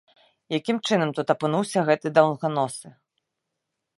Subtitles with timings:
[0.57, 2.87] Якім чынам тут апынуўся гэты даўганосы?